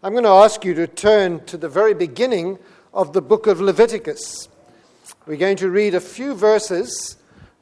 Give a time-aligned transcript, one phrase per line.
[0.00, 2.60] I'm going to ask you to turn to the very beginning
[2.94, 4.48] of the book of Leviticus.
[5.26, 7.16] We're going to read a few verses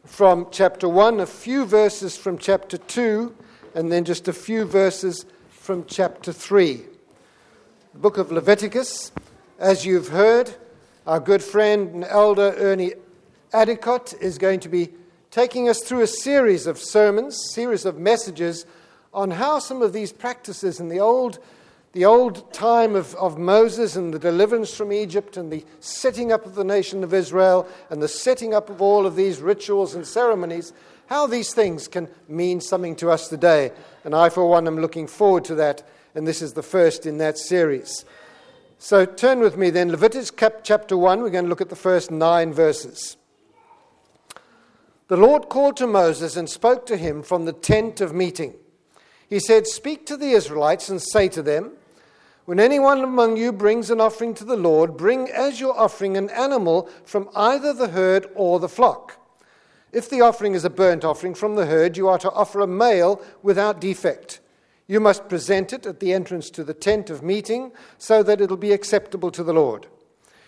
[0.05, 3.35] from chapter 1, a few verses from chapter 2,
[3.75, 6.83] and then just a few verses from chapter 3.
[7.95, 9.13] The book of Leviticus,
[9.59, 10.55] as you've heard,
[11.07, 12.93] our good friend and elder Ernie
[13.55, 14.91] Adicott is going to be
[15.31, 18.67] taking us through a series of sermons, series of messages
[19.15, 21.39] on how some of these practices in the old
[21.97, 26.45] the old time of, of Moses and the deliverance from Egypt and the setting up
[26.45, 30.07] of the nation of Israel and the setting up of all of these rituals and
[30.07, 30.75] ceremonies,
[31.07, 33.73] how these things can mean something to us today.
[34.05, 37.17] And I, for one, am looking forward to that, and this is the first in
[37.17, 38.05] that series.
[38.79, 40.33] So turn with me then, Leviticus
[40.65, 43.17] chapter 1, we're going to look at the first nine verses.
[45.09, 48.53] The Lord called to Moses and spoke to him from the tent of meeting.
[49.31, 51.73] He said, Speak to the Israelites and say to them,
[52.47, 56.31] when anyone among you brings an offering to the Lord, bring as your offering an
[56.31, 59.19] animal from either the herd or the flock.
[59.93, 62.67] If the offering is a burnt offering from the herd, you are to offer a
[62.67, 64.41] male without defect.
[64.87, 68.49] You must present it at the entrance to the tent of meeting so that it
[68.49, 69.89] will be acceptable to the Lord.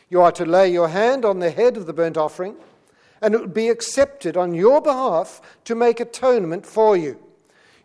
[0.08, 2.54] You are to lay your hand on the head of the burnt offering,
[3.20, 7.18] and it will be accepted on your behalf to make atonement for you.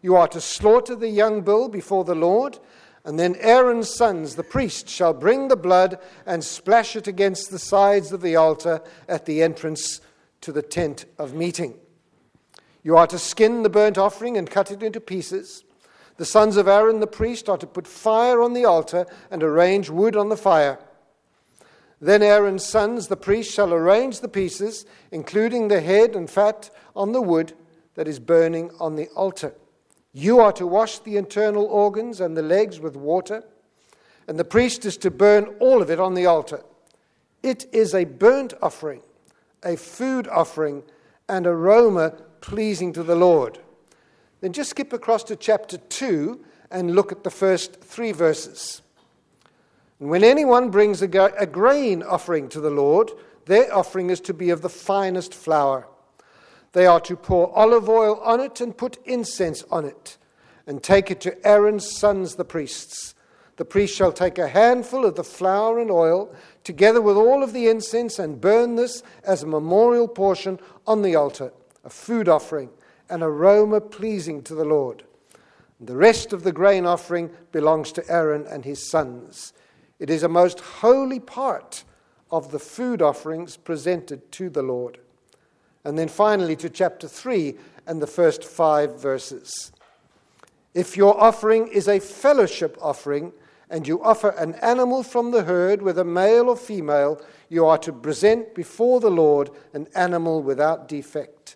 [0.04, 2.60] You are to slaughter the young bull before the Lord
[3.06, 7.60] and then Aaron's sons, the priests, shall bring the blood and splash it against the
[7.60, 10.00] sides of the altar at the entrance
[10.42, 11.76] to the tent of meeting.
[12.82, 15.64] You are to skin the burnt offering and cut it into pieces.
[16.18, 19.90] The sons of Aaron the priest are to put fire on the altar and arrange
[19.90, 20.80] wood on the fire.
[22.00, 27.14] Then Aaron's sons, the priests, shall arrange the pieces, including the head and fat, on
[27.14, 27.54] the wood
[27.96, 29.56] that is burning on the altar.
[30.14, 33.44] You are to wash the internal organs and the legs with water,
[34.28, 36.64] and the priest is to burn all of it on the altar.
[37.42, 39.02] It is a burnt offering,
[39.64, 40.84] a food offering,
[41.28, 43.58] and aroma pleasing to the Lord.
[44.42, 48.82] Then just skip across to chapter 2 and look at the first three verses.
[49.98, 53.10] When anyone brings a, grain offering to the Lord,
[53.46, 55.88] their offering is to be of the finest flour
[56.74, 60.18] they are to pour olive oil on it and put incense on it,
[60.68, 63.16] and take it to Aaron's sons, the priests.
[63.58, 67.54] The priest shall take a handful of the flour and oil, together with all of
[67.54, 71.54] the incense, and burn this as a memorial portion on the altar,
[71.84, 72.72] a food offering,
[73.10, 75.04] an aroma pleasing to the Lord.
[75.80, 79.54] The rest of the grain offering belongs to Aaron and his sons.
[80.00, 81.84] It is a most holy part
[82.32, 85.00] of the food offerings presented to the Lord.
[85.86, 87.56] And then finally to chapter 3
[87.88, 89.72] and the first five verses.
[90.74, 93.34] If your offering is a fellowship offering,
[93.74, 97.92] and you offer an animal from the herd, whether male or female, you are to
[97.92, 101.56] present before the Lord an animal without defect.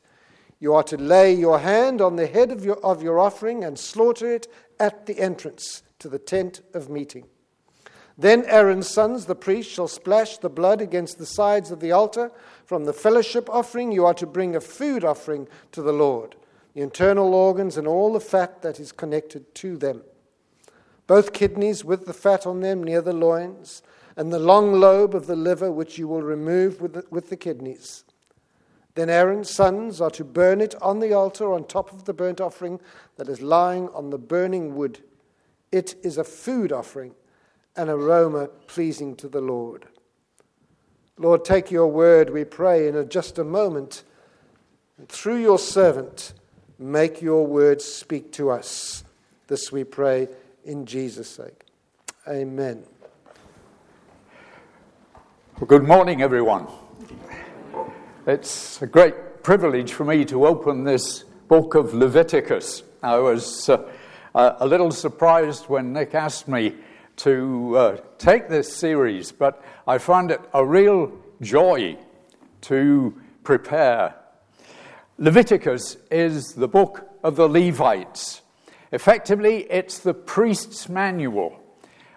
[0.59, 3.78] You are to lay your hand on the head of your, of your offering and
[3.78, 4.48] slaughter it
[4.80, 7.26] at the entrance to the tent of meeting.
[8.18, 12.32] Then Aaron's sons, the priests, shall splash the blood against the sides of the altar.
[12.67, 16.35] From the fellowship offering, you are to bring a food offering to the Lord,
[16.73, 20.01] the internal organs and all the fat that is connected to them,
[21.07, 23.83] both kidneys with the fat on them near the loins,
[24.17, 27.38] and the long lobe of the liver, which you will remove with the, with the
[27.38, 28.03] kidneys.
[28.95, 32.41] Then Aaron's sons are to burn it on the altar on top of the burnt
[32.41, 32.81] offering
[33.16, 35.01] that is lying on the burning wood.
[35.72, 37.16] It is a food offering
[37.78, 39.88] an aroma pleasing to the Lord.
[41.19, 44.03] Lord, take your word, we pray, in just a moment.
[45.07, 46.33] Through your servant,
[46.78, 49.03] make your word speak to us.
[49.47, 50.28] This we pray
[50.63, 51.66] in Jesus' sake.
[52.28, 52.83] Amen.
[55.59, 56.67] Well, good morning, everyone.
[58.28, 62.84] It's a great privilege for me to open this book of Leviticus.
[63.01, 63.88] I was uh,
[64.35, 66.75] a little surprised when Nick asked me
[67.17, 71.11] to uh, take this series, but I find it a real
[71.41, 71.97] joy
[72.61, 74.16] to prepare.
[75.17, 78.41] Leviticus is the book of the Levites.
[78.91, 81.59] Effectively, it's the priest's manual,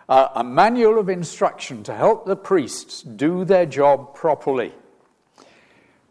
[0.08, 4.74] uh, a manual of instruction to help the priests do their job properly.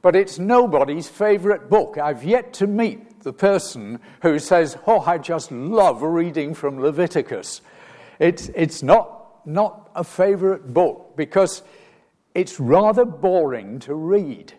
[0.02, 1.98] But it's nobody's favorite book.
[1.98, 7.62] I've yet to meet the person who says, Oh, I just love reading from Leviticus.
[8.20, 11.64] It's, it's not, not a favorite book because
[12.36, 14.54] it's rather boring to read.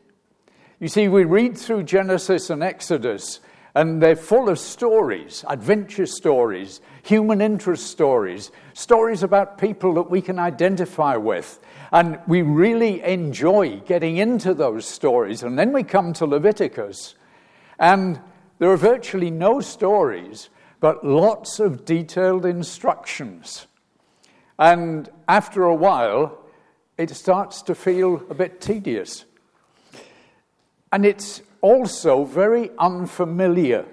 [0.80, 3.40] You see, we read through Genesis and Exodus,
[3.74, 10.20] And they're full of stories, adventure stories, human interest stories, stories about people that we
[10.20, 11.60] can identify with.
[11.92, 15.42] And we really enjoy getting into those stories.
[15.42, 17.14] And then we come to Leviticus,
[17.78, 18.20] and
[18.58, 23.66] there are virtually no stories, but lots of detailed instructions.
[24.58, 26.38] And after a while,
[26.98, 29.24] it starts to feel a bit tedious.
[30.92, 33.86] And it's also very unfamiliar.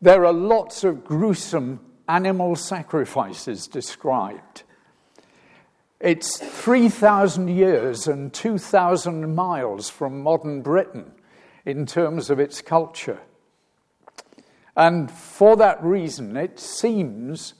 [0.00, 4.62] There are lots of gruesome animal sacrifices described.
[6.00, 11.12] It's 3,000 years and 2,000 miles from modern Britain
[11.64, 13.20] in terms of its culture.
[14.76, 17.54] And for that reason, it seems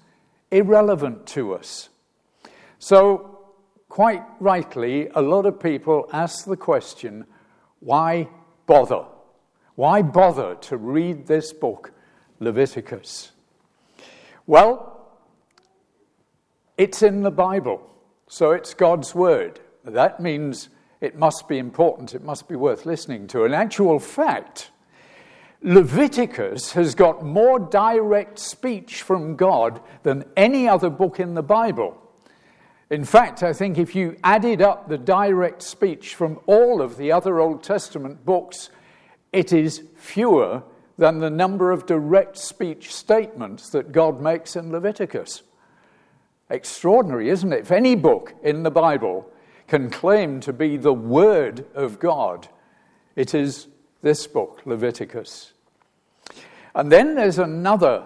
[0.50, 1.88] irrelevant to us.
[2.78, 3.38] So,
[3.88, 7.24] quite rightly, a lot of people ask the question
[7.80, 8.28] why
[8.66, 9.04] bother?
[9.74, 11.92] Why bother to read this book,
[12.38, 13.32] Leviticus?
[14.46, 14.92] Well,
[16.76, 17.88] it's in the Bible,
[18.28, 19.60] so it's God's Word.
[19.84, 20.68] That means
[21.00, 23.44] it must be important, it must be worth listening to.
[23.44, 24.70] In actual fact,
[25.62, 32.00] Leviticus has got more direct speech from God than any other book in the Bible.
[32.90, 37.10] In fact, I think if you added up the direct speech from all of the
[37.10, 38.70] other Old Testament books,
[39.32, 40.62] it is fewer
[40.96, 45.42] than the number of direct speech statements that God makes in Leviticus.
[46.48, 47.60] Extraordinary, isn't it?
[47.60, 49.28] If any book in the Bible
[49.66, 52.48] can claim to be the Word of God,
[53.16, 53.66] it is
[54.06, 55.52] this book, Leviticus.
[56.76, 58.04] And then there's another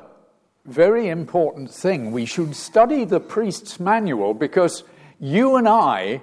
[0.65, 2.11] very important thing.
[2.11, 4.83] We should study the priest's manual because
[5.19, 6.23] you and I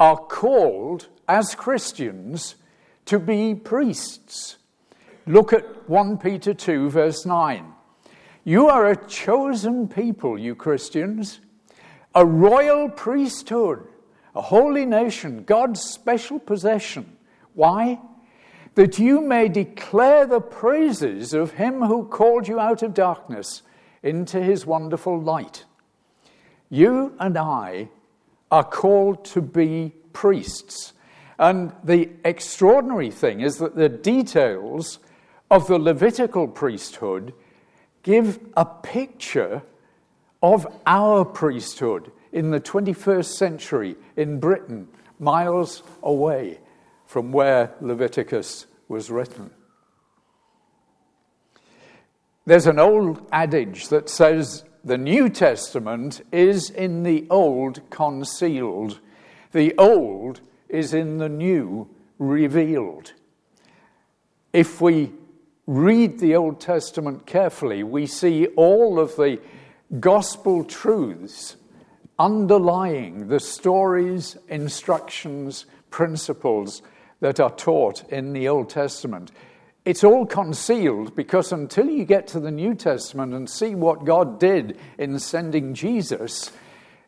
[0.00, 2.54] are called as Christians
[3.04, 4.56] to be priests.
[5.26, 7.70] Look at 1 Peter 2, verse 9.
[8.44, 11.40] You are a chosen people, you Christians,
[12.14, 13.86] a royal priesthood,
[14.34, 17.18] a holy nation, God's special possession.
[17.52, 18.00] Why?
[18.78, 23.62] That you may declare the praises of him who called you out of darkness
[24.04, 25.64] into his wonderful light.
[26.70, 27.88] You and I
[28.52, 30.92] are called to be priests.
[31.40, 35.00] And the extraordinary thing is that the details
[35.50, 37.34] of the Levitical priesthood
[38.04, 39.60] give a picture
[40.40, 44.86] of our priesthood in the 21st century in Britain,
[45.18, 46.60] miles away
[47.06, 49.50] from where Leviticus was written.
[52.46, 59.00] There's an old adage that says the New Testament is in the Old concealed,
[59.52, 63.12] the Old is in the New revealed.
[64.52, 65.12] If we
[65.66, 69.40] read the Old Testament carefully, we see all of the
[70.00, 71.56] gospel truths
[72.18, 76.82] underlying the stories, instructions, principles
[77.20, 79.32] that are taught in the Old Testament.
[79.84, 84.38] It's all concealed because until you get to the New Testament and see what God
[84.38, 86.52] did in sending Jesus,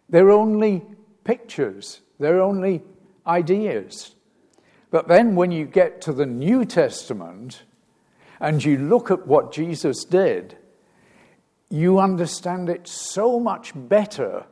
[0.09, 0.83] they're only
[1.25, 2.83] pictures, they're only
[3.27, 4.15] ideas.
[4.91, 7.63] But then when you get to the New Testament
[8.41, 10.57] and you look at what Jesus did,
[11.69, 14.47] you understand it so much better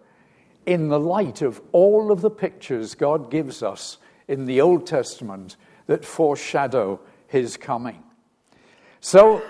[0.67, 3.97] in the light of all of the pictures God gives us
[4.28, 5.56] in the Old Testament
[5.87, 8.02] that foreshadow his coming.
[9.00, 9.42] So,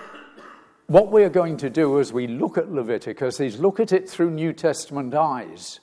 [0.87, 4.31] what we're going to do as we look at Leviticus is look at it through
[4.31, 5.79] New Testament eyes.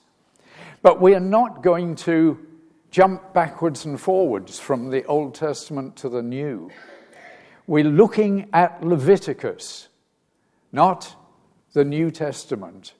[0.81, 2.37] But we are not going to
[2.91, 6.71] jump backwards and forwards from the Old Testament to the New.
[7.67, 9.89] We're looking at Leviticus,
[10.71, 11.15] not
[11.73, 12.93] the New Testament,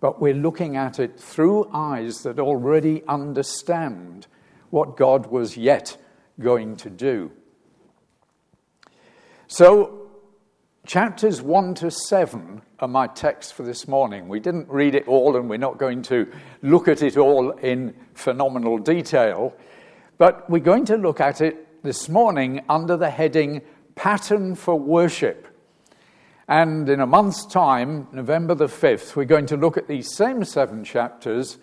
[0.00, 4.26] but we're looking at it through eyes that already understand
[4.74, 5.96] what God was yet
[6.40, 7.30] going to do.
[9.46, 10.10] So,
[10.84, 14.26] chapters 1 to 7 are my text for this morning.
[14.26, 16.26] We didn't read it all, and we're not going to
[16.60, 19.54] look at it all in phenomenal detail,
[20.18, 23.62] but we're going to look at it this morning under the heading
[23.94, 25.46] Pattern for Worship.
[26.48, 30.42] And in a month's time, November the 5th, we're going to look at these same
[30.42, 31.58] seven chapters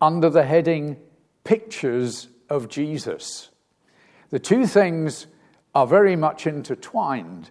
[0.00, 0.98] under the heading
[1.42, 3.50] Pictures of Jesus.
[4.30, 5.26] The two things
[5.74, 7.50] are very much intertwined,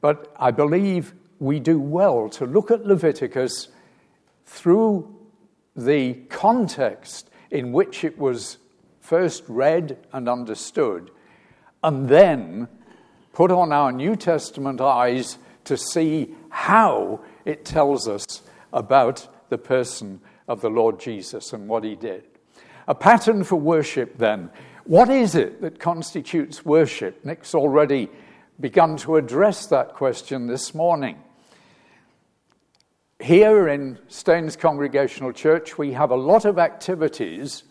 [0.00, 3.68] but I believe we do well to look at Leviticus
[4.46, 5.14] through
[5.74, 8.58] the context in which it was
[9.00, 11.10] first read and understood,
[11.82, 12.68] and then
[13.32, 18.24] put on our New Testament eyes to see how it tells us
[18.72, 22.24] about the person of the Lord Jesus and what he did.
[22.88, 24.50] A pattern for worship, then.
[24.84, 27.24] What is it that constitutes worship?
[27.24, 28.10] Nick's already
[28.60, 31.16] begun to address that question this morning.
[33.20, 37.62] Here in Staines Congregational Church, we have a lot of activities,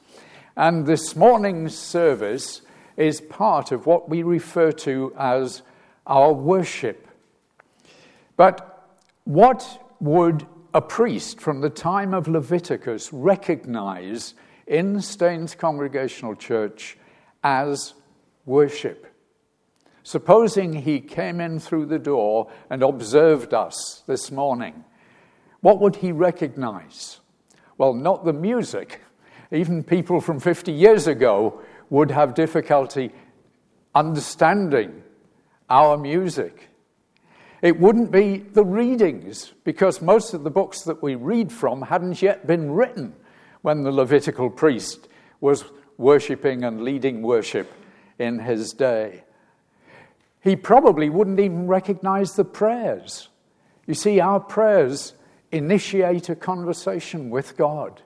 [0.56, 2.62] and this morning's service
[2.96, 5.62] is part of what we refer to as
[6.08, 7.08] our worship.
[8.38, 8.88] But
[9.26, 14.34] what would a priest from the time of Leviticus recognize
[14.72, 16.98] in Staines Congregational Church
[17.44, 17.94] as
[18.46, 19.06] worship?
[20.02, 24.86] Supposing he came in through the door and observed us this morning,
[25.60, 27.20] what would he recognize?
[27.78, 29.02] Well, not the music.
[29.52, 33.12] Even people from 50 years ago would have difficulty
[33.94, 35.04] understanding
[35.70, 36.70] our music.
[37.62, 42.22] It wouldn't be the readings, because most of the books that we read from hadn't
[42.22, 43.14] yet been written
[43.62, 45.08] when the Levitical priest
[45.40, 45.66] was
[45.98, 47.72] worshipping and leading worship
[48.18, 49.24] in his day.
[50.42, 53.30] He probably wouldn't even recognize the prayers.
[53.86, 55.14] You see, our prayers
[55.52, 58.02] initiate a conversation with God,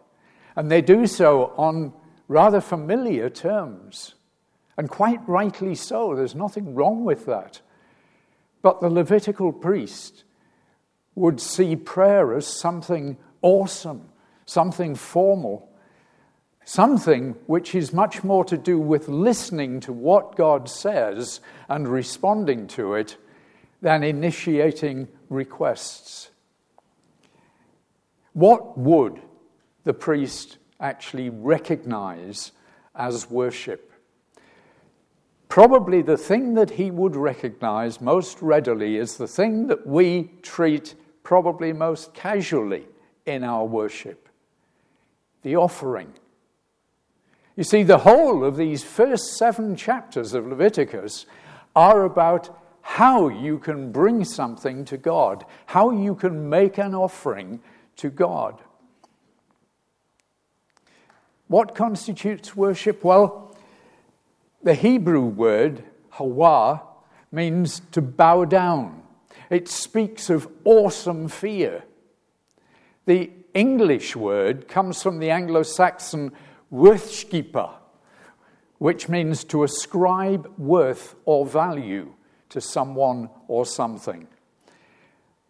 [0.55, 1.93] and they do so on
[2.27, 4.15] rather familiar terms,
[4.77, 6.15] and quite rightly so.
[6.15, 7.61] There's nothing wrong with that.
[8.61, 10.23] But the Levitical priest
[11.13, 14.09] would see prayer as something awesome,
[14.45, 15.69] something formal,
[16.63, 22.67] something which is much more to do with listening to what God says and responding
[22.67, 23.17] to it
[23.81, 26.29] than initiating requests.
[28.33, 29.21] What would
[29.83, 32.51] the priest actually recognize
[32.95, 33.91] as worship?
[35.47, 40.95] Probably the thing that he would recognize most readily is the thing that we treat
[41.23, 42.87] probably most casually
[43.25, 44.24] in our worship
[45.45, 46.11] the offering.
[47.55, 51.27] You see, the whole of these first seven chapters of Leviticus
[51.75, 57.61] are about how you can bring something to God, how you can make an offering
[57.97, 58.59] to God.
[61.47, 63.03] What constitutes worship?
[63.03, 63.55] Well,
[64.63, 66.81] the Hebrew word, hawa,
[67.31, 69.03] means to bow down.
[69.51, 71.83] It speaks of awesome fear.
[73.05, 76.33] The English word comes from the Anglo Saxon
[76.71, 77.71] worthskipa,
[78.79, 82.13] which means to ascribe worth or value
[82.49, 84.27] to someone or something.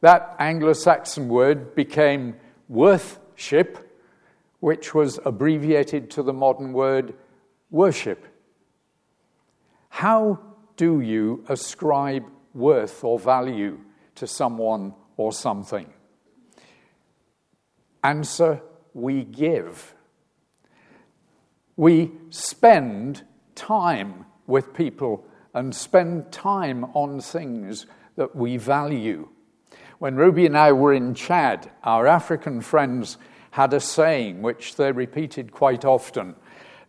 [0.01, 2.35] That Anglo Saxon word became
[2.69, 3.91] worthship,
[4.59, 7.15] which was abbreviated to the modern word
[7.71, 8.23] worship.
[9.89, 10.39] How
[10.77, 13.79] do you ascribe worth or value
[14.13, 15.91] to someone or something?
[18.05, 18.61] Answer
[18.93, 19.95] we give.
[21.75, 23.23] We spend
[23.55, 29.29] time with people and spend time on things that we value.
[29.97, 33.17] When Ruby and I were in Chad, our African friends
[33.49, 36.35] had a saying which they repeated quite often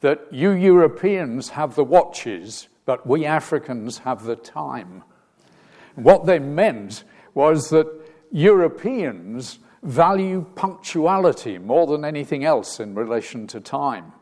[0.01, 5.03] that you Europeans have the watches, but we Africans have the time.
[5.95, 7.87] What they meant was that
[8.31, 14.12] Europeans value punctuality more than anything else in relation to time.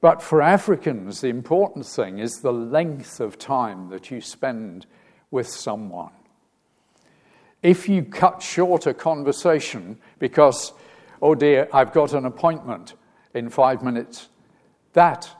[0.00, 4.86] But for Africans, the important thing is the length of time that you spend
[5.30, 6.10] with someone.
[7.62, 10.72] If you cut short a conversation because,
[11.22, 12.94] oh dear, I've got an appointment
[13.34, 14.28] in five minutes,
[14.92, 15.30] that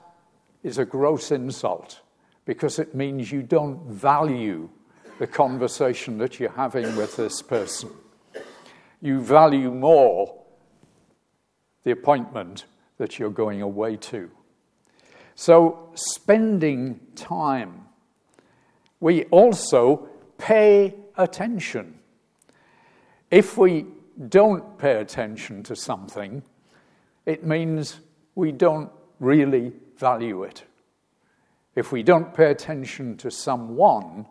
[0.63, 1.99] is a gross insult
[2.45, 4.69] because it means you don't value
[5.19, 7.89] the conversation that you're having with this person.
[9.03, 10.33] You value more
[11.83, 12.63] the appointment
[12.97, 14.31] that you're going away to.
[15.35, 17.87] So, spending time.
[19.01, 20.07] We also
[20.37, 21.99] pay attention.
[23.29, 23.87] If we
[24.29, 26.41] don't pay attention to something,
[27.25, 27.99] it means
[28.35, 30.63] we don't really value it.
[31.75, 34.27] If we don't pay attention to someone,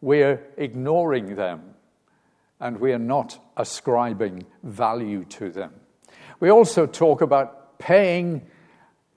[0.00, 1.71] we're ignoring them
[2.62, 5.72] and we are not ascribing value to them.
[6.40, 8.46] We also talk about paying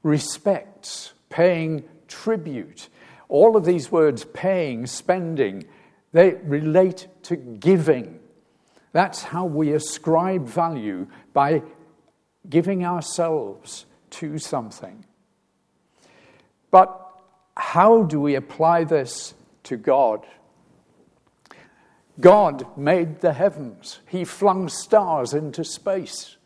[0.03, 2.89] respects, paying tribute.
[3.29, 5.65] All of these words, paying, spending,
[6.11, 8.19] they relate to giving.
[8.91, 11.63] That's how we ascribe value by
[12.49, 15.05] giving ourselves to something.
[16.71, 17.01] But
[17.55, 19.33] how do we apply this
[19.65, 20.25] to God.
[22.19, 26.38] God made the heavens, He flung stars into space.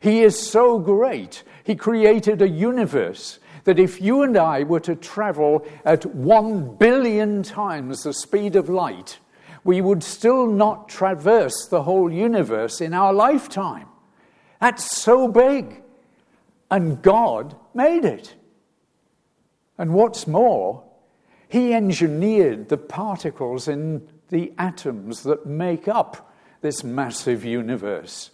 [0.00, 4.94] He is so great, He created a universe that if you and I were to
[4.94, 9.18] travel at one billion times the speed of light,
[9.64, 13.88] we would still not traverse the whole universe in our lifetime.
[14.60, 15.82] That's so big.
[16.70, 18.34] And God made it.
[19.78, 20.84] And what's more,
[21.48, 28.30] He engineered the particles in the atoms that make up this massive universe.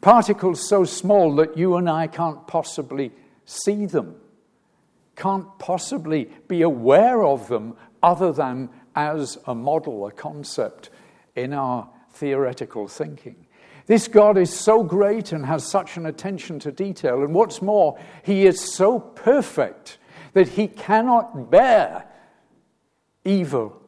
[0.00, 3.12] Particles so small that you and I can't possibly
[3.44, 4.16] see them,
[5.16, 10.90] can't possibly be aware of them other than as a model, a concept
[11.34, 13.46] in our theoretical thinking.
[13.86, 17.22] This God is so great and has such an attention to detail.
[17.22, 19.98] And what's more, He is so perfect
[20.34, 22.04] that He cannot bear
[23.24, 23.81] evil.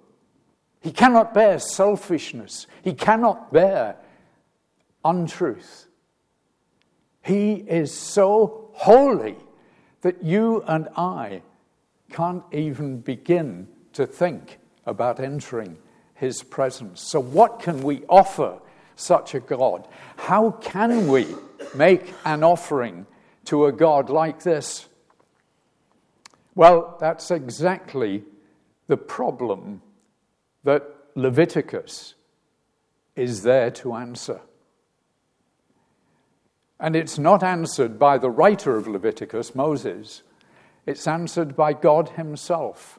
[0.84, 2.66] He cannot bear selfishness.
[2.82, 3.96] He cannot bear
[5.02, 5.86] untruth.
[7.22, 9.36] He is so holy
[10.02, 11.40] that you and I
[12.10, 15.78] can't even begin to think about entering
[16.16, 17.00] his presence.
[17.00, 18.58] So, what can we offer
[18.94, 19.88] such a God?
[20.18, 21.26] How can we
[21.74, 23.06] make an offering
[23.46, 24.86] to a God like this?
[26.54, 28.22] Well, that's exactly
[28.86, 29.80] the problem
[30.64, 30.83] that
[31.14, 32.14] Leviticus
[33.14, 34.40] is there to answer.
[36.80, 40.23] And it's not answered by the writer of Leviticus, Moses.
[40.87, 42.99] It's answered by God Himself.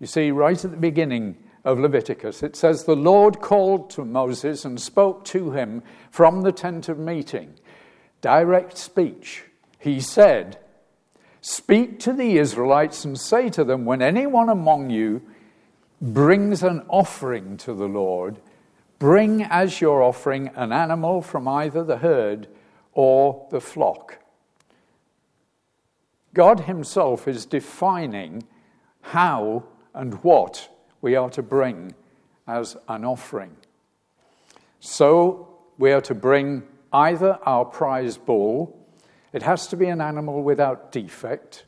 [0.00, 4.64] You see, right at the beginning of Leviticus, it says, The Lord called to Moses
[4.64, 7.54] and spoke to him from the tent of meeting.
[8.20, 9.44] Direct speech.
[9.78, 10.58] He said,
[11.40, 15.22] Speak to the Israelites and say to them, When anyone among you
[16.12, 18.38] brings an offering to the Lord,
[18.98, 22.46] bring as your offering an animal from either the herd
[22.92, 24.18] or the flock.
[26.34, 28.42] God Himself is defining
[29.00, 29.64] how
[29.94, 30.68] and what
[31.00, 31.94] we are to bring
[32.46, 33.56] as an offering.
[34.80, 38.78] So we are to bring either our prize bull,
[39.32, 41.64] it has to be an animal without defect,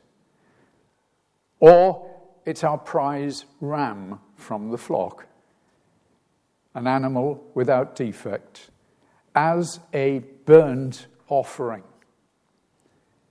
[1.58, 2.10] or
[2.44, 5.26] it's our prize ram from the flock,
[6.74, 8.70] an animal without defect,
[9.34, 11.82] as a burnt offering.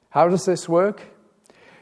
[0.10, 1.02] How does this work?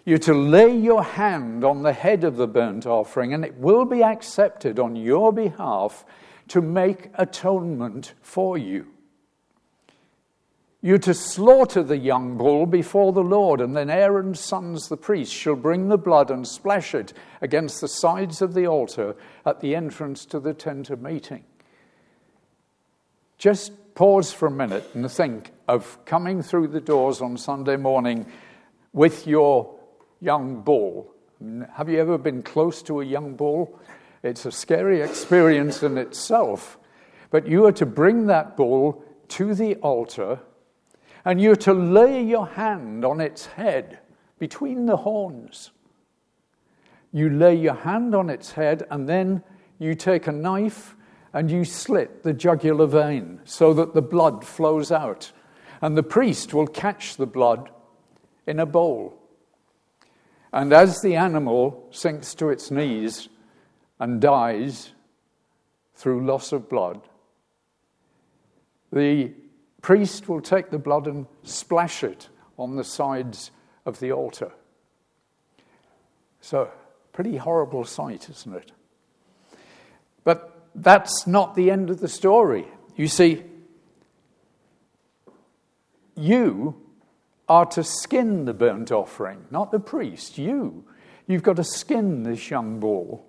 [0.05, 3.85] You're to lay your hand on the head of the burnt offering, and it will
[3.85, 6.05] be accepted on your behalf
[6.49, 8.92] to make atonement for you.
[10.85, 15.33] You're to slaughter the young bull before the Lord, and then Aaron's sons, the priests,
[15.33, 19.15] shall bring the blood and splash it against the sides of the altar
[19.45, 21.45] at the entrance to the tent of meeting.
[23.37, 28.25] Just pause for a minute and think of coming through the doors on Sunday morning
[28.91, 29.79] with your
[30.19, 31.15] young bull.
[31.75, 33.79] Have you ever been close to a young bull?
[34.21, 36.77] It's a scary experience in itself.
[37.29, 40.41] But you are to bring that bull to the altar
[41.25, 43.99] and you're to lay your hand on its head
[44.39, 45.71] between the horns.
[47.11, 49.43] You lay your hand on its head, and then
[49.79, 50.95] you take a knife
[51.33, 55.31] and you slit the jugular vein so that the blood flows out.
[55.81, 57.69] And the priest will catch the blood
[58.45, 59.19] in a bowl.
[60.51, 63.29] And as the animal sinks to its knees
[63.99, 64.91] and dies
[65.95, 67.01] through loss of blood,
[68.91, 69.33] the
[69.83, 73.51] priest will take the blood and splash it on the sides
[73.85, 74.51] of the altar.
[76.41, 76.71] So,
[77.11, 78.71] pretty horrible sight, isn't it?
[80.23, 82.65] But that's not the end of the story.
[82.95, 83.43] You see,
[86.15, 86.81] you
[87.49, 90.37] are to skin the burnt offering, not the priest.
[90.37, 90.85] You.
[91.27, 93.25] You've got to skin this young bull.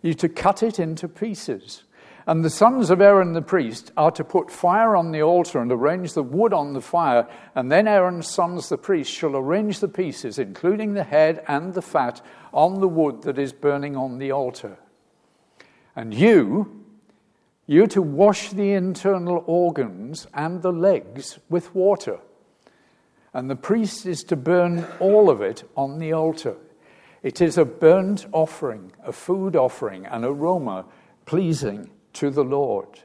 [0.00, 1.82] You're to cut it into pieces.
[2.28, 5.72] And the sons of Aaron the priest are to put fire on the altar and
[5.72, 7.26] arrange the wood on the fire.
[7.56, 11.82] And then Aaron's sons, the priests, shall arrange the pieces, including the head and the
[11.82, 12.20] fat,
[12.52, 14.78] on the wood that is burning on the altar.
[15.96, 16.84] And you,
[17.66, 22.20] you're to wash the internal organs and the legs with water
[23.38, 26.56] and the priest is to burn all of it on the altar.
[27.22, 30.86] It is a burnt offering, a food offering, an aroma
[31.26, 33.00] pleasing to the Lord.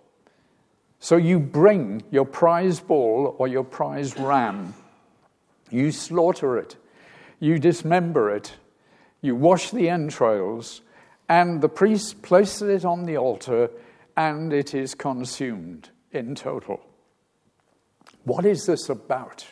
[1.00, 4.74] So you bring your prize bull or your prize ram,
[5.70, 6.76] you slaughter it,
[7.39, 8.54] you dismember it,
[9.22, 10.82] you wash the entrails,
[11.28, 13.70] and the priest places it on the altar,
[14.16, 16.80] and it is consumed in total.
[18.24, 19.46] What is this about?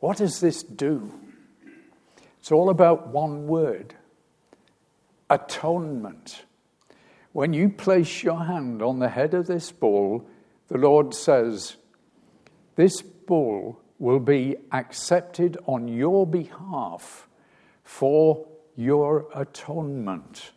[0.00, 1.12] What does this do?
[2.40, 3.94] It's all about one word
[5.30, 6.44] atonement.
[7.36, 10.26] When you place your hand on the head of this bull,
[10.68, 11.76] the Lord says,
[12.76, 17.28] This bull will be accepted on your behalf
[17.84, 20.52] for your atonement.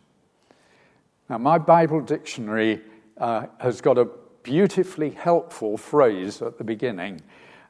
[1.28, 2.80] Now, my Bible dictionary
[3.18, 4.08] uh, has got a
[4.42, 7.20] beautifully helpful phrase at the beginning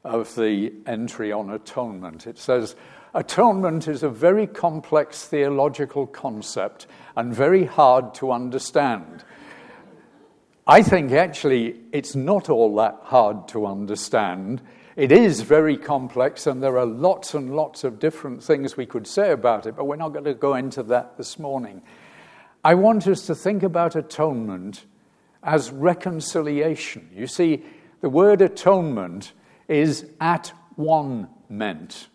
[0.04, 2.26] of the entry on atonement.
[2.26, 2.74] It says,
[3.12, 6.86] Atonement is a very complex theological concept
[7.16, 9.24] and very hard to understand.
[10.64, 14.62] I think actually it's not all that hard to understand.
[14.94, 19.06] It is very complex, and there are lots and lots of different things we could
[19.06, 21.82] say about it, but we're not going to go into that this morning.
[22.62, 24.84] I want us to think about atonement
[25.42, 27.08] as reconciliation.
[27.12, 27.64] You see,
[28.02, 29.32] the word atonement
[29.70, 32.08] is at one meant.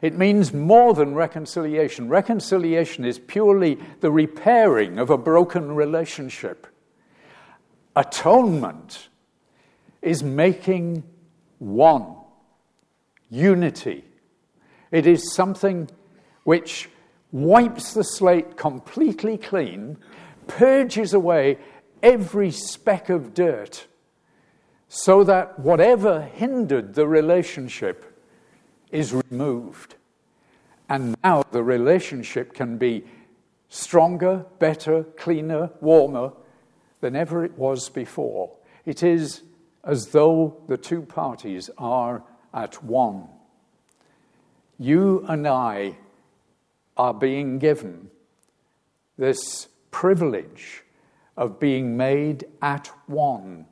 [0.00, 2.08] It means more than reconciliation.
[2.08, 6.66] Reconciliation is purely the repairing of a broken relationship.
[7.94, 9.08] Atonement
[10.02, 11.02] is making
[11.58, 12.16] one,
[13.28, 14.04] unity.
[14.90, 15.90] It is something
[16.44, 16.88] which
[17.32, 19.98] wipes the slate completely clean,
[20.46, 21.58] purges away
[22.02, 23.86] every speck of dirt,
[24.88, 28.18] so that whatever hindered the relationship
[28.90, 29.96] is removed.
[30.88, 33.04] And now the relationship can be
[33.68, 36.32] stronger, better, cleaner, warmer
[37.00, 38.50] than ever it was before.
[38.86, 39.42] It is
[39.84, 42.22] as though the two parties are
[42.54, 43.28] at one.
[44.78, 45.98] You and I
[46.96, 48.10] are being given
[49.18, 50.84] this privilege
[51.36, 53.66] of being made at one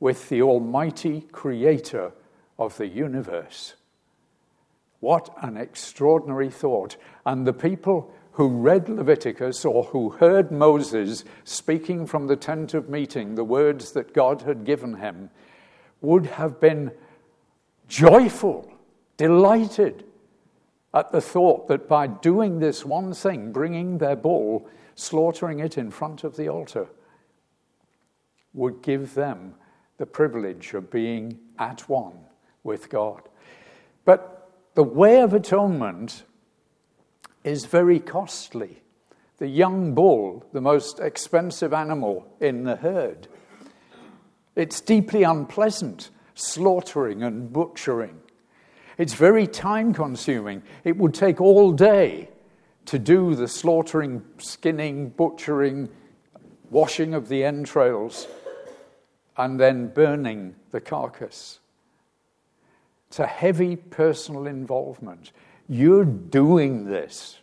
[0.00, 2.12] with the Almighty Creator
[2.58, 3.74] of the universe.
[5.00, 6.96] What an extraordinary thought.
[7.24, 12.88] And the people who read Leviticus or who heard Moses speaking from the tent of
[12.88, 15.30] meeting the words that God had given him
[16.00, 16.92] would have been
[17.88, 18.72] joyful,
[19.16, 20.04] delighted
[20.94, 25.90] at the thought that by doing this one thing, bringing their bull, slaughtering it in
[25.90, 26.86] front of the altar,
[28.54, 29.54] would give them
[29.98, 32.14] the privilege of being at one
[32.64, 33.22] with God.
[34.04, 36.22] But the way of atonement
[37.44, 38.82] is very costly.
[39.38, 43.28] The young bull, the most expensive animal in the herd,
[44.56, 48.20] it's deeply unpleasant, slaughtering and butchering.
[48.96, 50.62] It's very time consuming.
[50.82, 52.30] It would take all day
[52.86, 55.88] to do the slaughtering, skinning, butchering,
[56.70, 58.26] washing of the entrails,
[59.38, 61.60] and then burning the carcass.
[63.08, 65.32] It's a heavy personal involvement.
[65.68, 67.38] You're doing this.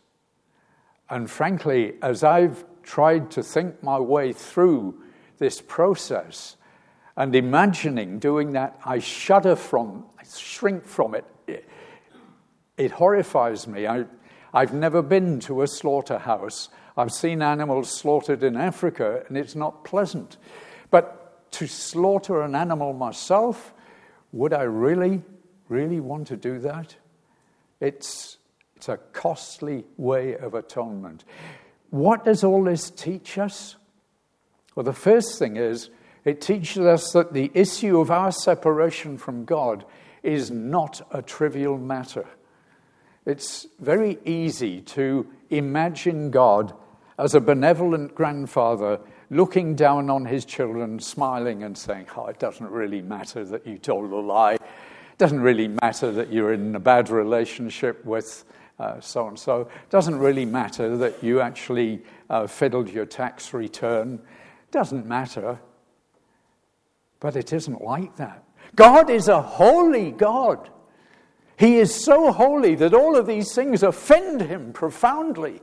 [1.10, 5.02] And frankly, as I've tried to think my way through
[5.40, 6.58] this process
[7.18, 11.26] and imagining doing that, I shudder from, I shrink from it
[12.78, 13.88] it horrifies me.
[13.88, 14.06] I,
[14.54, 16.70] I've never been to a slaughterhouse.
[16.98, 20.38] I've seen animals slaughtered in Africa, and it's not pleasant.
[20.92, 21.25] But
[21.56, 23.74] to slaughter an animal myself,
[24.32, 25.22] would I really,
[25.70, 26.96] really want to do that?
[27.80, 28.38] It's,
[28.76, 31.24] it's a costly way of atonement.
[31.90, 33.78] What does all this teach us?
[34.76, 35.90] Well, the first thing is
[36.26, 39.86] it teaches us that the issue of our separation from God
[40.24, 42.26] is not a trivial matter.
[43.26, 46.74] It's very easy to imagine God
[47.18, 52.70] as a benevolent grandfather looking down on his children, smiling and saying, Oh, it doesn't
[52.70, 54.54] really matter that you told a lie.
[54.54, 58.44] It doesn't really matter that you're in a bad relationship with
[59.00, 59.62] so and so.
[59.62, 64.16] It doesn't really matter that you actually uh, fiddled your tax return.
[64.16, 65.60] It doesn't matter.
[67.20, 68.44] But it isn't like that.
[68.76, 70.70] God is a holy God.
[71.58, 75.62] He is so holy that all of these things offend him profoundly.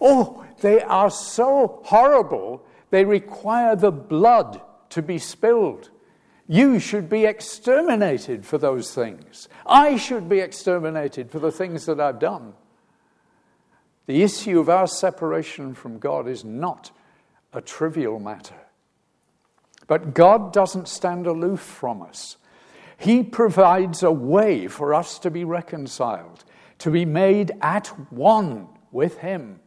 [0.00, 2.62] Oh, they are so horrible,
[2.94, 5.90] they require the blood to be spilled.
[6.46, 9.48] You should be exterminated for those things.
[9.66, 12.52] I should be exterminated for the things that I've done.
[14.06, 16.92] The issue of our separation from God is not
[17.52, 18.62] a trivial matter.
[19.88, 22.36] But God doesn't stand aloof from us.
[22.96, 26.44] He provides a way for us to be reconciled,
[26.78, 29.58] to be made at one with Him.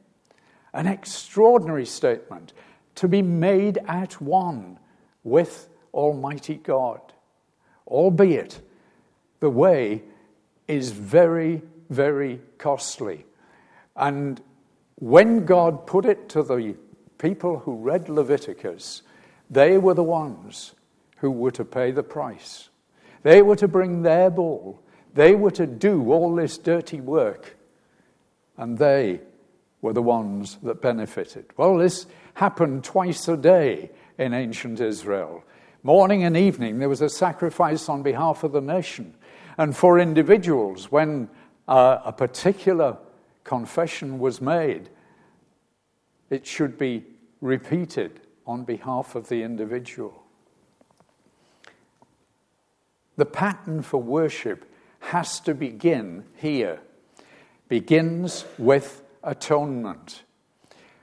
[0.71, 2.53] An extraordinary statement
[2.97, 4.79] to be made at one
[5.23, 7.01] with Almighty God,
[7.87, 8.59] albeit
[9.39, 10.03] the way
[10.67, 13.25] is very, very costly.
[13.95, 14.41] And
[14.95, 16.75] when God put it to the
[17.17, 19.03] people who read Leviticus,
[19.49, 20.73] they were the ones
[21.17, 22.69] who were to pay the price.
[23.23, 24.81] They were to bring their bull.
[25.13, 27.57] They were to do all this dirty work.
[28.57, 29.21] And they
[29.81, 31.45] were the ones that benefited.
[31.55, 35.43] Well, this happened twice a day in ancient Israel.
[35.83, 39.13] Morning and evening, there was a sacrifice on behalf of the nation.
[39.57, 41.29] And for individuals, when
[41.67, 42.97] uh, a particular
[43.43, 44.89] confession was made,
[46.29, 47.05] it should be
[47.41, 50.23] repeated on behalf of the individual.
[53.15, 54.65] The pattern for worship
[54.99, 56.79] has to begin here,
[57.67, 60.23] begins with atonement.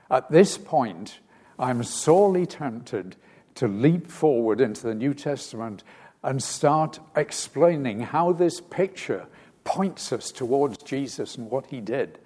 [0.09, 1.19] At this point,
[1.57, 3.15] I'm sorely tempted
[3.55, 5.83] to leap forward into the New Testament
[6.23, 9.27] and start explaining how this picture
[9.63, 12.19] points us towards Jesus and what he did.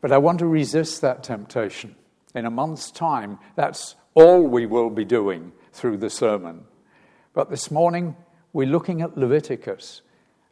[0.00, 1.94] But I want to resist that temptation.
[2.34, 6.64] In a month's time, that's all we will be doing through the sermon.
[7.32, 8.16] But this morning,
[8.52, 10.02] we're looking at Leviticus,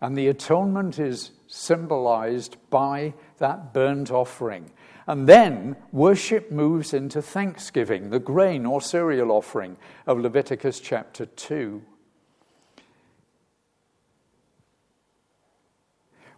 [0.01, 4.71] and the atonement is symbolized by that burnt offering.
[5.07, 11.83] And then worship moves into thanksgiving, the grain or cereal offering of Leviticus chapter 2.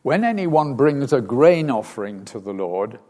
[0.02, 3.00] When anyone brings a grain offering to the Lord,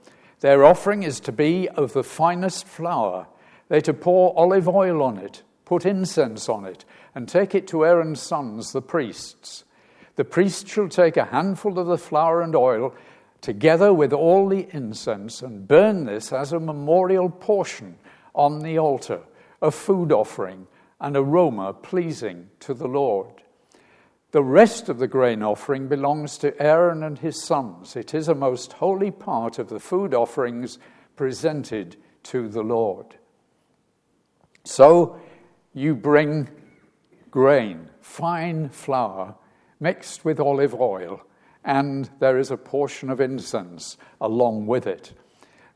[0.41, 3.29] their offering is to be of the finest flour.
[3.69, 6.85] They're to pour olive oil on it, put incense on it,
[7.15, 9.65] and take it to Aaron's sons, the priests.
[10.21, 12.95] The priest shall take a handful of the flour and oil
[13.41, 17.97] together with all the incense and burn this as a memorial portion
[18.35, 19.23] on the altar,
[19.63, 20.67] a food offering,
[21.01, 23.43] an aroma pleasing to the Lord.
[24.33, 27.97] The rest of the grain offering belongs to Aaron and his sons.
[27.97, 30.79] It is a most holy part of the food offerings
[31.17, 33.17] presented to the Lord.
[34.65, 35.19] So
[35.73, 36.51] you bring
[37.31, 39.35] grain, fine flour,
[39.81, 41.23] mixed with olive oil
[41.65, 45.13] and there is a portion of incense along with it.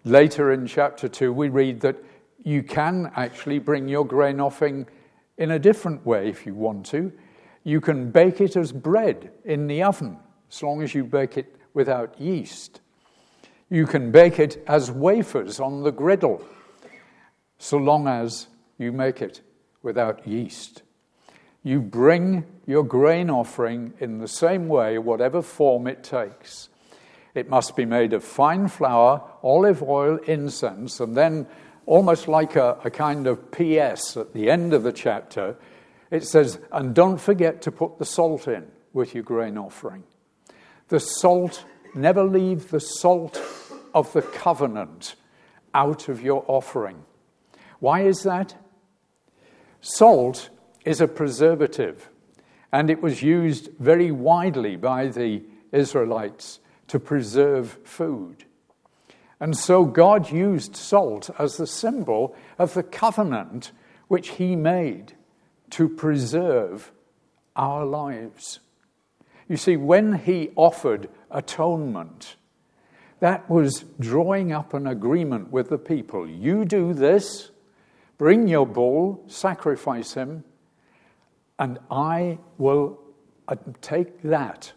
[0.04, 1.96] Later in chapter 2, we read that
[2.42, 4.86] you can actually bring your grain offering
[5.38, 7.12] in a different way if you want to.
[7.64, 10.18] You can bake it as bread in the oven,
[10.50, 12.80] as long as you bake it without yeast.
[13.70, 16.46] You can bake it as wafers on the griddle,
[17.58, 19.40] so long as you make it
[19.82, 20.82] without yeast.
[21.64, 26.68] You bring your grain offering in the same way, whatever form it takes.
[27.35, 31.46] It must be made of fine flour, olive oil, incense, and then,
[31.87, 35.57] almost like a, a kind of PS at the end of the chapter,
[36.11, 40.05] it says, and don't forget to put the salt in with your grain offering.
[40.88, 43.40] The salt, never leave the salt
[43.94, 45.14] of the covenant
[45.72, 47.05] out of your offering.
[47.81, 48.55] Why is that?
[49.81, 50.50] Salt
[50.84, 52.08] is a preservative,
[52.72, 55.42] and it was used very widely by the
[55.72, 58.44] Israelites to preserve food.
[59.40, 63.72] And so God used salt as the symbol of the covenant
[64.08, 65.14] which He made
[65.70, 66.92] to preserve
[67.56, 68.60] our lives.
[69.48, 72.36] You see, when He offered atonement,
[73.20, 76.28] that was drawing up an agreement with the people.
[76.28, 77.50] You do this,
[78.18, 80.44] bring your bull, sacrifice him,
[81.58, 82.98] and I will
[83.48, 84.72] uh, take that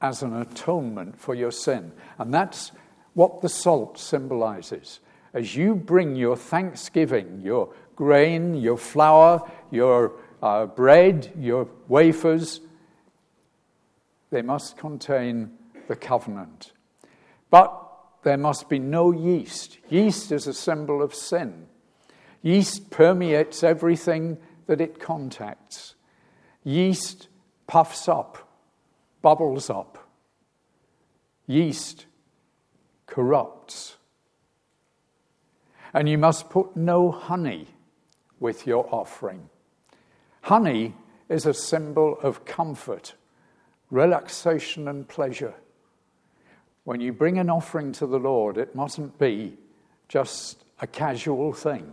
[0.00, 1.92] as an atonement for your sin.
[2.18, 2.72] And that's
[3.14, 5.00] what the salt symbolizes.
[5.32, 12.60] As you bring your thanksgiving, your grain, your flour, your uh, bread, your wafers,
[14.30, 15.52] they must contain
[15.88, 16.72] the covenant.
[17.50, 17.80] But
[18.24, 19.78] there must be no yeast.
[19.88, 21.66] Yeast is a symbol of sin.
[22.42, 25.93] Yeast permeates everything that it contacts.
[26.64, 27.28] Yeast
[27.66, 28.48] puffs up,
[29.20, 29.98] bubbles up.
[31.46, 32.06] Yeast
[33.06, 33.96] corrupts.
[35.92, 37.68] And you must put no honey
[38.40, 39.48] with your offering.
[40.42, 40.94] Honey
[41.28, 43.14] is a symbol of comfort,
[43.90, 45.54] relaxation, and pleasure.
[46.84, 49.56] When you bring an offering to the Lord, it mustn't be
[50.08, 51.92] just a casual thing.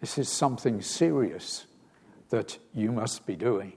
[0.00, 1.66] This is something serious
[2.30, 3.74] that you must be doing.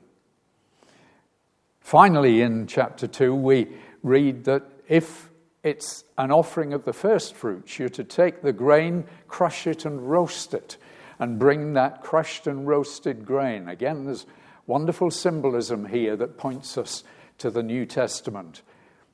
[1.79, 3.67] Finally, in chapter 2, we
[4.01, 5.29] read that if
[5.63, 7.79] it's an offering of the first fruits.
[7.79, 10.77] You're to take the grain, crush it, and roast it,
[11.19, 13.69] and bring that crushed and roasted grain.
[13.69, 14.25] Again, there's
[14.67, 17.03] wonderful symbolism here that points us
[17.37, 18.61] to the New Testament.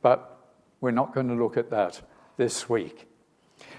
[0.02, 0.38] But
[0.82, 2.02] we're not going to look at that
[2.38, 3.08] this week.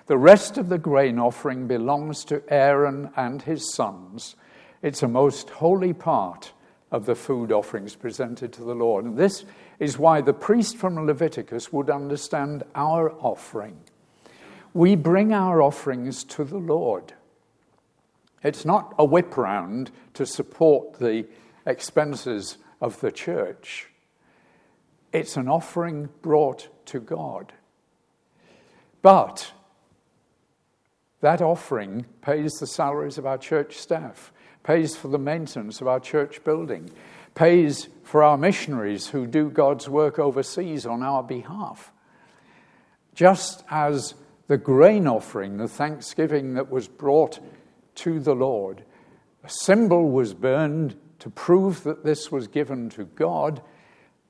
[0.06, 4.36] The rest of the grain offering belongs to Aaron and his sons.
[4.82, 6.52] It's a most holy part
[6.90, 9.04] of the food offerings presented to the Lord.
[9.04, 9.44] And this
[9.78, 13.78] is why the priest from Leviticus would understand our offering.
[14.74, 17.12] We bring our offerings to the Lord.
[18.42, 21.26] It's not a whip round to support the
[21.66, 23.88] expenses of the church.
[25.12, 27.52] It's an offering brought to God.
[29.02, 29.52] But
[31.20, 36.00] that offering pays the salaries of our church staff, pays for the maintenance of our
[36.00, 36.90] church building,
[37.34, 41.92] pays for our missionaries who do God's work overseas on our behalf.
[43.14, 44.14] Just as
[44.46, 47.38] the grain offering, the thanksgiving that was brought
[47.96, 48.84] to the Lord,
[49.44, 53.62] a symbol was burned to prove that this was given to God,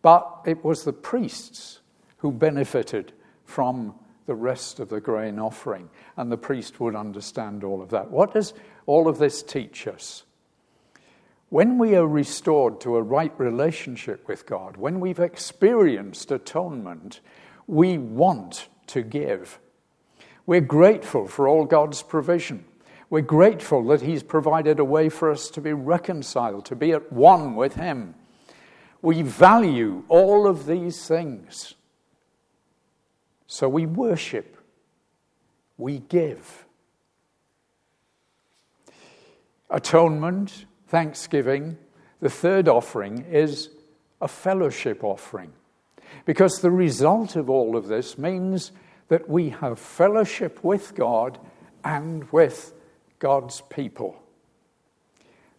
[0.03, 1.81] but it was the priests
[2.19, 3.13] who benefited
[3.45, 3.95] from
[4.31, 8.13] the rest of the grain offering, and the priest would understand all of that.
[8.13, 8.55] What does
[8.87, 10.23] all of this teach us?
[11.49, 17.19] When we are restored to a right relationship with God, when we've experienced atonement,
[17.67, 19.59] we want to give.
[20.47, 22.65] We're grateful for all God's provision.
[23.11, 27.13] We're grateful that He's provided a way for us to be reconciled, to be at
[27.13, 28.15] one with Him.
[29.03, 31.75] We value all of these things.
[33.53, 34.57] So we worship,
[35.77, 36.67] we give.
[39.69, 41.77] Atonement thanksgiving,
[42.21, 43.71] the third offering is
[44.21, 45.53] a fellowship offering.
[46.27, 48.71] Because the result of all of this means
[49.09, 51.37] that we have fellowship with God
[51.83, 52.73] and with
[53.19, 54.23] God's people.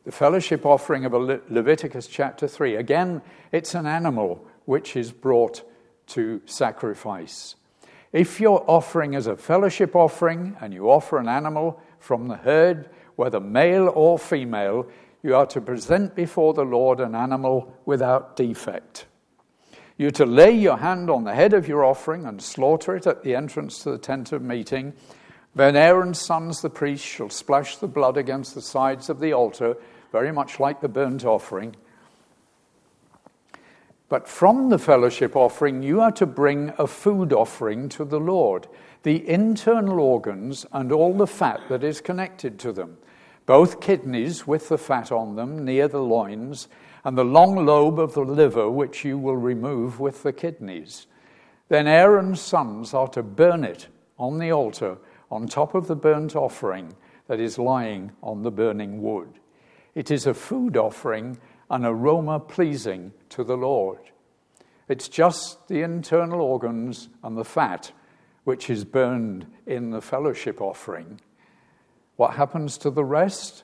[0.06, 5.70] The fellowship offering of Leviticus chapter 3, again, it's an animal which is brought
[6.08, 7.56] to sacrifice.
[8.14, 12.90] If you're offering is a fellowship offering and you offer an animal from the herd,
[13.16, 14.88] whether male or female,
[15.24, 19.06] you are to present before the Lord an animal without defect.
[19.98, 23.24] You're to lay your hand on the head of your offering and slaughter it at
[23.24, 24.94] the entrance to the tent of meeting.
[25.54, 29.78] Then Aaron's sons, the priests, shall splash the blood against the sides of the altar,
[30.12, 31.76] very much like the burnt offering.
[34.12, 38.68] But from the fellowship offering, you are to bring a food offering to the Lord,
[39.02, 42.98] the internal organs and all the fat that is connected to them
[43.46, 46.68] both kidneys with the fat on them near the loins,
[47.04, 51.08] and the long lobe of the liver, which you will remove with the kidneys.
[51.68, 53.88] Then Aaron's sons are to burn it
[54.20, 54.98] on the altar
[55.32, 56.94] on top of the burnt offering
[57.28, 59.40] that is lying on the burning wood.
[59.96, 61.38] It is a food offering,
[61.72, 64.12] an aroma pleasing to the Lord.
[64.90, 67.94] It's just the internal organs and the fat
[68.44, 71.22] which is burned in the fellowship offering.
[72.18, 73.64] What happens to the rest?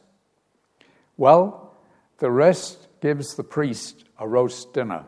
[1.17, 1.76] Well,
[2.20, 5.04] the rest gives the priest a roast dinner.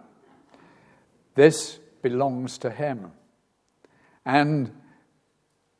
[1.36, 3.14] This belongs to him.
[4.26, 4.74] And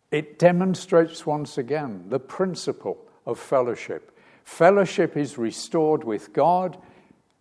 [0.10, 4.18] it demonstrates once again the principle of fellowship.
[4.46, 6.78] Fellowship is restored with God,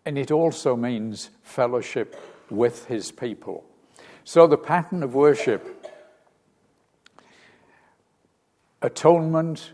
[0.09, 2.19] and it also means fellowship
[2.49, 3.63] with his people.
[4.25, 5.87] So the pattern of worship
[8.81, 9.73] atonement,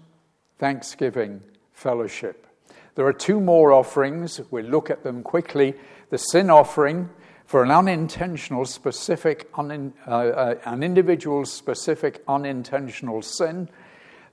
[0.59, 1.40] thanksgiving,
[1.73, 2.49] fellowship.
[2.97, 4.40] There are two more offerings.
[4.51, 5.75] We'll look at them quickly.
[6.11, 7.11] The sin offering
[7.47, 13.68] for an unintentional, specific, un, uh, uh, an individual specific unintentional sin.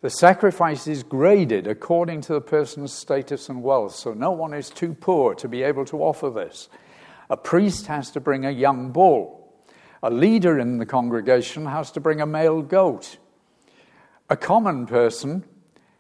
[0.02, 4.72] The sacrifice is graded according to the person's status and wealth, so no one is
[4.72, 6.70] too poor to be able to offer this.
[7.30, 9.54] A priest has to bring a young bull.
[10.02, 13.20] A leader in the congregation has to bring a male goat.
[14.28, 15.44] A common person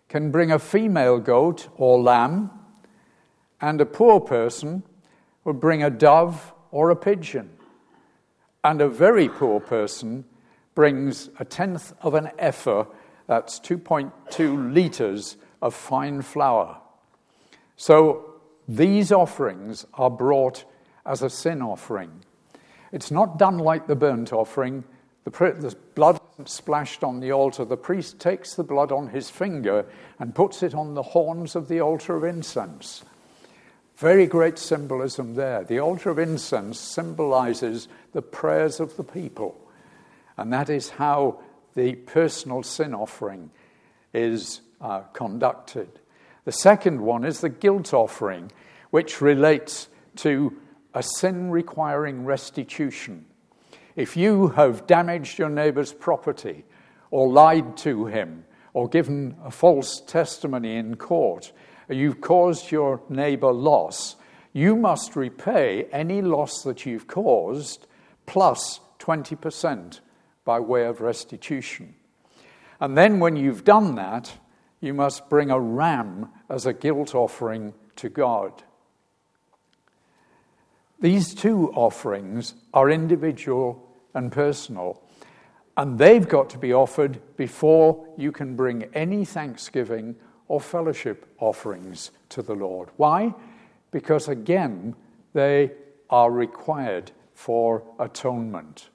[0.09, 2.49] can bring a female goat or lamb,
[3.61, 4.81] and a poor person
[5.43, 7.51] would bring a dove or a pigeon.
[8.63, 10.25] And a very poor person
[10.73, 12.85] brings a tenth of an ephah,
[13.31, 16.77] that's 2.2 litres of fine flour.
[17.77, 20.65] So these offerings are brought
[21.05, 22.11] as a sin offering.
[22.91, 24.83] It's not done like the burnt offering.
[25.23, 29.85] The, the blood splashed on the altar, the priest takes the blood on his finger
[30.19, 33.05] and puts it on the horns of the altar of incense.
[33.95, 35.63] Very great symbolism there.
[35.63, 39.57] The altar of incense symbolizes the prayers of the people.
[40.35, 41.39] And that is how
[41.75, 43.51] the personal sin offering
[44.13, 45.99] is uh, conducted.
[46.45, 48.51] The second one is the guilt offering,
[48.89, 50.57] which relates to
[50.93, 53.25] a sin requiring restitution.
[53.95, 56.65] If you have damaged your neighbor's property,
[57.11, 61.51] or lied to him, or given a false testimony in court,
[61.89, 64.15] you've caused your neighbor loss,
[64.53, 67.85] you must repay any loss that you've caused
[68.25, 69.99] plus 20%
[70.45, 71.95] by way of restitution.
[72.79, 74.33] And then, when you've done that,
[74.79, 78.63] you must bring a ram as a guilt offering to God.
[80.99, 85.01] These two offerings are individual and personal,
[85.75, 90.15] and they've got to be offered before you can bring any thanksgiving
[90.47, 92.89] or fellowship offerings to the Lord.
[92.97, 93.33] Why?
[93.89, 94.95] Because again,
[95.33, 95.71] they
[96.09, 98.90] are required for atonement.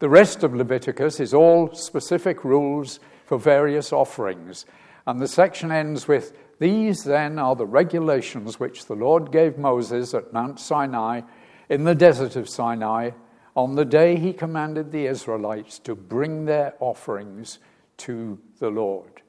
[0.00, 4.64] The rest of Leviticus is all specific rules for various offerings.
[5.06, 10.14] And the section ends with These then are the regulations which the Lord gave Moses
[10.14, 11.20] at Mount Sinai
[11.68, 13.10] in the desert of Sinai
[13.54, 17.58] on the day he commanded the Israelites to bring their offerings
[17.98, 19.20] to the Lord.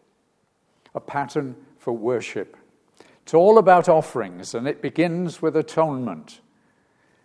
[0.96, 2.56] A pattern for worship.
[3.24, 6.40] It's all about offerings, and it begins with atonement.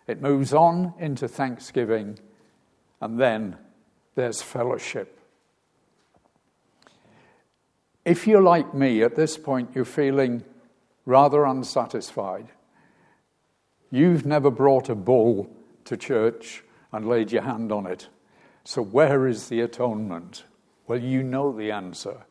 [0.05, 2.19] It moves on into thanksgiving
[3.01, 3.57] and then
[4.15, 5.19] there's fellowship.
[8.05, 10.43] If you're like me at this point, you're feeling
[11.05, 12.47] rather unsatisfied.
[13.91, 15.49] You've never brought a bull
[15.85, 18.07] to church and laid your hand on it.
[18.63, 20.43] So, where is the atonement?
[20.87, 22.25] Well, you know the answer.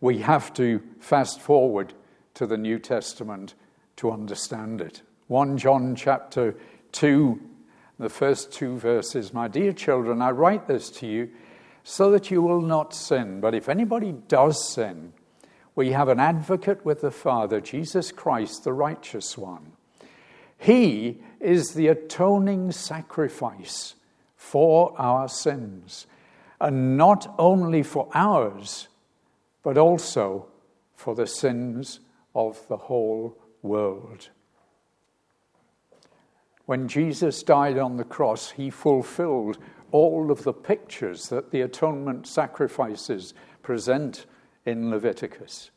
[0.00, 1.94] We have to fast forward
[2.34, 3.54] to the New Testament
[3.96, 5.02] to understand it.
[5.28, 6.56] 1 John chapter
[6.92, 7.40] 2
[7.98, 11.30] the first two verses My dear children, I write this to you
[11.84, 13.40] so that you will not sin.
[13.40, 15.12] But if anybody does sin,
[15.74, 19.72] we have an advocate with the Father, Jesus Christ, the righteous one.
[20.58, 23.94] He is the atoning sacrifice
[24.36, 26.06] for our sins,
[26.60, 28.88] and not only for ours,
[29.62, 30.46] but also
[30.94, 32.00] for the sins
[32.34, 34.28] of the whole world.
[36.66, 39.58] When Jesus died on the cross, he fulfilled
[39.90, 44.26] all of the pictures that the atonement sacrifices present
[44.64, 45.70] in Leviticus.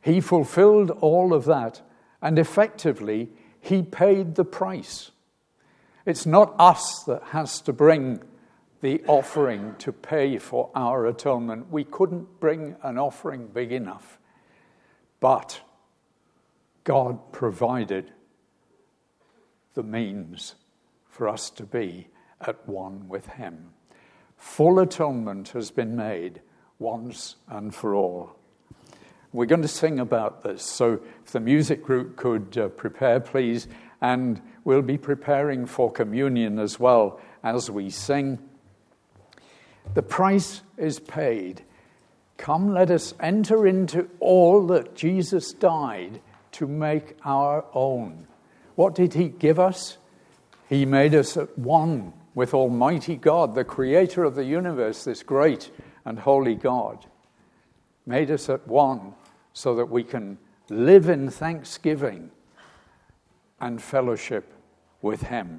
[0.00, 1.82] He fulfilled all of that,
[2.20, 5.10] and effectively, he paid the price.
[6.04, 8.22] It's not us that has to bring
[8.82, 11.70] the offering to pay for our atonement.
[11.70, 14.18] We couldn't bring an offering big enough.
[15.20, 15.62] But
[16.84, 18.12] God provided
[19.74, 20.54] the means
[21.08, 22.08] for us to be
[22.40, 23.70] at one with Him.
[24.36, 26.40] Full atonement has been made
[26.78, 28.36] once and for all.
[29.32, 33.66] We're going to sing about this, so if the music group could uh, prepare, please,
[34.00, 38.38] and we'll be preparing for communion as well as we sing.
[39.94, 41.62] The price is paid.
[42.36, 46.20] Come, let us enter into all that Jesus died
[46.52, 48.26] to make our own.
[48.74, 49.98] What did He give us?
[50.68, 55.70] He made us at one with Almighty God, the creator of the universe, this great
[56.04, 57.06] and holy God.
[58.06, 59.14] Made us at one
[59.52, 62.30] so that we can live in thanksgiving
[63.60, 64.52] and fellowship
[65.00, 65.50] with Him.